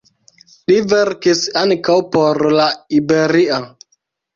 Li 0.71 0.77
verkis 0.93 1.45
ankaŭ 1.65 2.01
por 2.19 2.45
"La 2.59 2.69
Iberia". 3.03 3.67